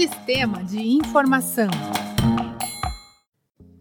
Sistema 0.00 0.64
de 0.64 0.80
informação. 0.80 1.68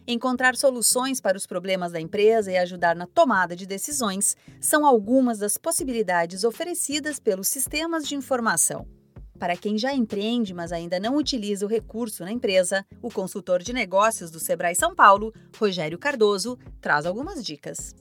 Encontrar 0.06 0.58
soluções 0.58 1.22
para 1.22 1.38
os 1.38 1.48
problemas 1.48 1.94
da 1.94 2.02
empresa 2.02 2.52
e 2.52 2.58
ajudar 2.58 2.94
na 2.94 3.08
tomada 3.08 3.56
de 3.56 3.66
decisões 3.66 4.36
são 4.60 4.86
algumas 4.86 5.40
das 5.40 5.58
possibilidades 5.58 6.44
oferecidas 6.44 7.22
pelos 7.22 7.48
sistemas 7.48 8.06
de 8.06 8.16
informação. 8.16 8.86
Para 9.40 9.56
quem 9.56 9.78
já 9.78 9.94
empreende, 9.94 10.54
mas 10.54 10.74
ainda 10.74 11.00
não 11.00 11.16
utiliza 11.16 11.66
o 11.66 11.70
recurso 11.70 12.26
na 12.26 12.34
empresa, 12.34 12.86
o 13.02 13.10
consultor 13.10 13.64
de 13.64 13.72
negócios 13.72 14.30
do 14.30 14.42
Sebrae 14.42 14.76
São 14.76 14.94
Paulo, 14.94 15.34
Rogério 15.58 15.98
Cardoso, 15.98 16.60
traz 16.82 17.06
algumas 17.06 17.42
dicas. 17.42 17.96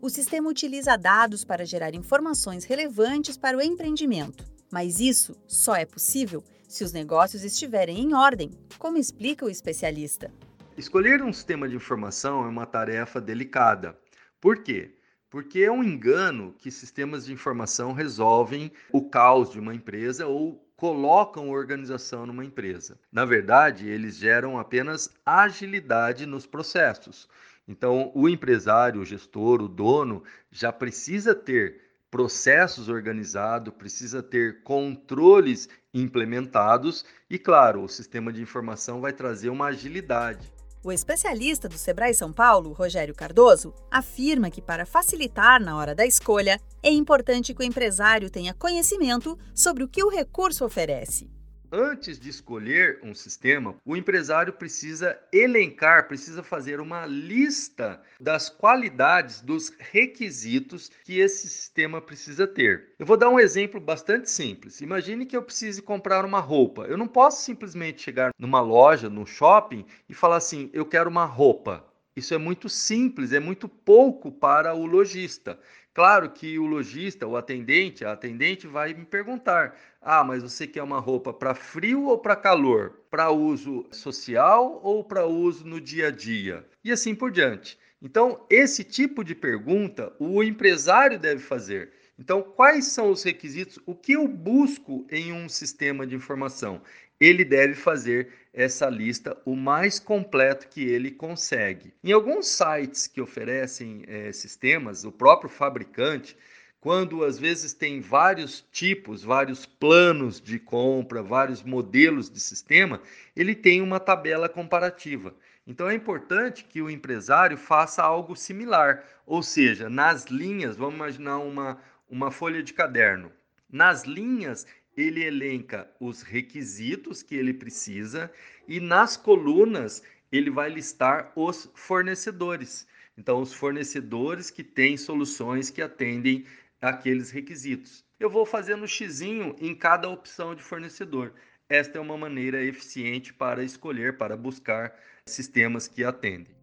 O 0.00 0.08
sistema 0.08 0.48
utiliza 0.48 0.96
dados 0.96 1.44
para 1.44 1.66
gerar 1.66 1.94
informações 1.94 2.64
relevantes 2.64 3.36
para 3.36 3.58
o 3.58 3.60
empreendimento, 3.60 4.42
mas 4.72 5.00
isso 5.00 5.36
só 5.46 5.76
é 5.76 5.84
possível 5.84 6.42
se 6.68 6.84
os 6.84 6.92
negócios 6.92 7.44
estiverem 7.44 8.00
em 8.00 8.14
ordem, 8.14 8.50
como 8.78 8.98
explica 8.98 9.44
o 9.44 9.50
especialista. 9.50 10.30
Escolher 10.76 11.22
um 11.22 11.32
sistema 11.32 11.68
de 11.68 11.76
informação 11.76 12.44
é 12.44 12.48
uma 12.48 12.66
tarefa 12.66 13.20
delicada. 13.20 13.98
Por 14.40 14.62
quê? 14.62 14.94
Porque 15.30 15.60
é 15.60 15.72
um 15.72 15.82
engano 15.82 16.54
que 16.58 16.70
sistemas 16.70 17.26
de 17.26 17.32
informação 17.32 17.92
resolvem 17.92 18.70
o 18.92 19.08
caos 19.08 19.50
de 19.50 19.58
uma 19.58 19.74
empresa 19.74 20.26
ou 20.26 20.62
colocam 20.76 21.50
organização 21.50 22.26
numa 22.26 22.44
empresa. 22.44 22.98
Na 23.10 23.24
verdade, 23.24 23.88
eles 23.88 24.16
geram 24.16 24.58
apenas 24.58 25.10
agilidade 25.24 26.26
nos 26.26 26.46
processos. 26.46 27.28
Então, 27.66 28.12
o 28.14 28.28
empresário, 28.28 29.00
o 29.00 29.04
gestor, 29.04 29.60
o 29.60 29.68
dono 29.68 30.22
já 30.50 30.70
precisa 30.72 31.34
ter 31.34 31.85
processos 32.10 32.88
organizados, 32.88 33.74
precisa 33.74 34.22
ter 34.22 34.62
controles 34.62 35.68
implementados 35.92 37.04
e, 37.28 37.38
claro, 37.38 37.82
o 37.82 37.88
sistema 37.88 38.32
de 38.32 38.40
informação 38.40 39.00
vai 39.00 39.12
trazer 39.12 39.48
uma 39.48 39.66
agilidade. 39.66 40.52
O 40.84 40.92
especialista 40.92 41.68
do 41.68 41.76
Sebrae 41.76 42.14
São 42.14 42.32
Paulo, 42.32 42.72
Rogério 42.72 43.14
Cardoso, 43.14 43.74
afirma 43.90 44.50
que 44.50 44.62
para 44.62 44.86
facilitar 44.86 45.60
na 45.60 45.76
hora 45.76 45.96
da 45.96 46.06
escolha, 46.06 46.60
é 46.80 46.90
importante 46.90 47.52
que 47.52 47.60
o 47.60 47.66
empresário 47.66 48.30
tenha 48.30 48.54
conhecimento 48.54 49.36
sobre 49.52 49.82
o 49.82 49.88
que 49.88 50.04
o 50.04 50.08
recurso 50.08 50.64
oferece. 50.64 51.35
Antes 51.78 52.18
de 52.18 52.30
escolher 52.30 53.00
um 53.02 53.14
sistema, 53.14 53.76
o 53.84 53.94
empresário 53.94 54.50
precisa 54.50 55.20
elencar, 55.30 56.08
precisa 56.08 56.42
fazer 56.42 56.80
uma 56.80 57.04
lista 57.04 58.00
das 58.18 58.48
qualidades, 58.48 59.42
dos 59.42 59.70
requisitos 59.78 60.90
que 61.04 61.18
esse 61.20 61.50
sistema 61.50 62.00
precisa 62.00 62.46
ter. 62.46 62.94
Eu 62.98 63.04
vou 63.04 63.18
dar 63.18 63.28
um 63.28 63.38
exemplo 63.38 63.78
bastante 63.78 64.30
simples. 64.30 64.80
Imagine 64.80 65.26
que 65.26 65.36
eu 65.36 65.42
precise 65.42 65.82
comprar 65.82 66.24
uma 66.24 66.40
roupa. 66.40 66.84
Eu 66.84 66.96
não 66.96 67.06
posso 67.06 67.42
simplesmente 67.42 68.00
chegar 68.00 68.32
numa 68.38 68.62
loja, 68.62 69.10
num 69.10 69.26
shopping 69.26 69.84
e 70.08 70.14
falar 70.14 70.36
assim: 70.36 70.70
eu 70.72 70.86
quero 70.86 71.10
uma 71.10 71.26
roupa. 71.26 71.84
Isso 72.16 72.32
é 72.32 72.38
muito 72.38 72.66
simples, 72.66 73.32
é 73.34 73.38
muito 73.38 73.68
pouco 73.68 74.32
para 74.32 74.74
o 74.74 74.86
lojista. 74.86 75.58
Claro 75.92 76.30
que 76.30 76.58
o 76.58 76.64
lojista, 76.64 77.26
o 77.26 77.36
atendente, 77.36 78.06
a 78.06 78.12
atendente 78.12 78.66
vai 78.66 78.94
me 78.94 79.04
perguntar: 79.04 79.76
ah, 80.00 80.24
mas 80.24 80.42
você 80.42 80.66
quer 80.66 80.82
uma 80.82 80.98
roupa 80.98 81.30
para 81.30 81.54
frio 81.54 82.04
ou 82.04 82.18
para 82.18 82.34
calor? 82.34 83.00
Para 83.10 83.30
uso 83.30 83.86
social 83.90 84.80
ou 84.82 85.04
para 85.04 85.26
uso 85.26 85.66
no 85.66 85.78
dia 85.78 86.08
a 86.08 86.10
dia? 86.10 86.66
E 86.82 86.90
assim 86.90 87.14
por 87.14 87.30
diante. 87.30 87.78
Então, 88.00 88.46
esse 88.48 88.82
tipo 88.82 89.22
de 89.22 89.34
pergunta 89.34 90.14
o 90.18 90.42
empresário 90.42 91.18
deve 91.18 91.42
fazer. 91.42 91.92
Então, 92.18 92.42
quais 92.42 92.86
são 92.86 93.10
os 93.10 93.22
requisitos? 93.22 93.78
O 93.84 93.94
que 93.94 94.12
eu 94.12 94.26
busco 94.26 95.06
em 95.10 95.34
um 95.34 95.50
sistema 95.50 96.06
de 96.06 96.14
informação? 96.14 96.80
Ele 97.20 97.44
deve 97.44 97.74
fazer 97.74 98.28
essa 98.52 98.88
lista 98.88 99.36
o 99.44 99.54
mais 99.54 99.98
completo 99.98 100.68
que 100.68 100.82
ele 100.82 101.10
consegue. 101.10 101.92
Em 102.02 102.12
alguns 102.12 102.48
sites 102.48 103.06
que 103.06 103.20
oferecem 103.20 104.02
é, 104.06 104.32
sistemas, 104.32 105.04
o 105.04 105.12
próprio 105.12 105.50
fabricante, 105.50 106.36
quando 106.80 107.24
às 107.24 107.38
vezes 107.38 107.72
tem 107.72 108.00
vários 108.00 108.64
tipos, 108.70 109.22
vários 109.22 109.66
planos 109.66 110.40
de 110.40 110.58
compra, 110.58 111.22
vários 111.22 111.62
modelos 111.62 112.30
de 112.30 112.38
sistema, 112.38 113.00
ele 113.34 113.54
tem 113.54 113.82
uma 113.82 113.98
tabela 113.98 114.48
comparativa. 114.48 115.34
Então 115.66 115.90
é 115.90 115.94
importante 115.94 116.64
que 116.64 116.80
o 116.80 116.88
empresário 116.88 117.58
faça 117.58 118.02
algo 118.02 118.36
similar, 118.36 119.04
ou 119.26 119.42
seja, 119.42 119.90
nas 119.90 120.26
linhas, 120.26 120.76
vamos 120.76 120.94
imaginar 120.94 121.38
uma, 121.38 121.78
uma 122.08 122.30
folha 122.30 122.62
de 122.62 122.72
caderno. 122.72 123.32
Nas 123.68 124.04
linhas, 124.04 124.64
ele 124.96 125.22
elenca 125.22 125.90
os 126.00 126.22
requisitos 126.22 127.22
que 127.22 127.34
ele 127.34 127.52
precisa 127.52 128.30
e 128.66 128.80
nas 128.80 129.16
colunas 129.16 130.02
ele 130.32 130.50
vai 130.50 130.70
listar 130.70 131.32
os 131.36 131.70
fornecedores. 131.74 132.86
Então, 133.16 133.40
os 133.40 133.52
fornecedores 133.52 134.50
que 134.50 134.64
têm 134.64 134.96
soluções 134.96 135.70
que 135.70 135.82
atendem 135.82 136.44
aqueles 136.80 137.30
requisitos. 137.30 138.04
Eu 138.18 138.30
vou 138.30 138.46
fazendo 138.46 138.88
xizinho 138.88 139.54
em 139.60 139.74
cada 139.74 140.08
opção 140.08 140.54
de 140.54 140.62
fornecedor. 140.62 141.34
Esta 141.68 141.98
é 141.98 142.00
uma 142.00 142.16
maneira 142.16 142.62
eficiente 142.62 143.34
para 143.34 143.62
escolher, 143.62 144.16
para 144.16 144.36
buscar 144.36 144.94
sistemas 145.26 145.88
que 145.88 146.04
atendem. 146.04 146.55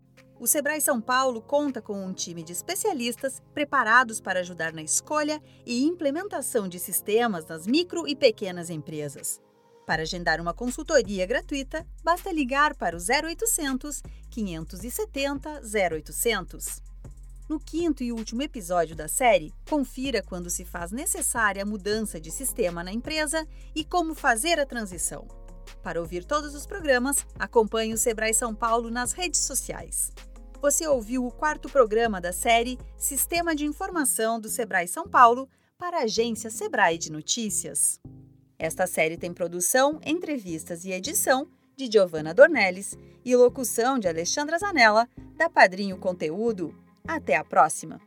O 0.44 0.46
Sebrae 0.46 0.82
São 0.82 1.00
Paulo 1.00 1.42
conta 1.42 1.82
com 1.82 2.06
um 2.06 2.12
time 2.12 2.44
de 2.44 2.52
especialistas 2.52 3.42
preparados 3.54 4.20
para 4.20 4.42
ajudar 4.42 4.74
na 4.74 4.82
escolha 4.82 5.42
e 5.66 5.86
implementação 5.86 6.68
de 6.68 6.80
sistemas 6.80 7.46
nas 7.46 7.66
micro 7.66 8.06
e 8.06 8.14
pequenas 8.14 8.70
empresas. 8.70 9.40
Para 9.88 10.02
agendar 10.02 10.42
uma 10.42 10.54
consultoria 10.54 11.26
gratuita, 11.26 11.88
basta 12.04 12.30
ligar 12.30 12.76
para 12.76 12.98
o 12.98 13.00
0800 13.00 14.04
570 14.30 15.62
0800. 15.62 16.82
No 17.48 17.58
quinto 17.58 18.04
e 18.04 18.12
último 18.12 18.42
episódio 18.42 18.98
da 18.98 19.08
série, 19.08 19.54
confira 19.70 20.22
quando 20.22 20.50
se 20.50 20.66
faz 20.66 20.92
necessária 20.92 21.64
a 21.64 21.66
mudança 21.66 22.20
de 22.20 22.30
sistema 22.30 22.84
na 22.84 22.92
empresa 22.92 23.48
e 23.74 23.86
como 23.86 24.14
fazer 24.14 24.60
a 24.60 24.66
transição. 24.66 25.26
Para 25.82 26.02
ouvir 26.02 26.26
todos 26.26 26.54
os 26.54 26.66
programas, 26.66 27.26
acompanhe 27.40 27.94
o 27.94 27.98
Sebrae 27.98 28.34
São 28.34 28.54
Paulo 28.54 28.92
nas 28.92 29.14
redes 29.14 29.40
sociais. 29.40 30.12
Você 30.64 30.88
ouviu 30.88 31.26
o 31.26 31.30
quarto 31.30 31.68
programa 31.68 32.22
da 32.22 32.32
série 32.32 32.80
Sistema 32.96 33.54
de 33.54 33.66
Informação 33.66 34.40
do 34.40 34.48
Sebrae 34.48 34.88
São 34.88 35.06
Paulo 35.06 35.50
para 35.78 35.98
a 35.98 36.04
agência 36.04 36.50
Sebrae 36.50 36.98
de 36.98 37.12
Notícias. 37.12 38.00
Esta 38.58 38.88
série 38.88 39.18
tem 39.18 39.34
produção, 39.34 40.00
entrevistas 40.06 40.86
e 40.86 40.94
edição 40.94 41.50
de 41.76 41.92
Giovanna 41.92 42.34
Dornelles 42.34 42.98
e 43.26 43.36
locução 43.36 44.00
de 44.00 44.08
Alexandra 44.08 44.58
Zanella, 44.58 45.06
da 45.36 45.50
Padrinho 45.50 45.98
Conteúdo. 45.98 46.74
Até 47.06 47.36
a 47.36 47.44
próxima! 47.44 48.00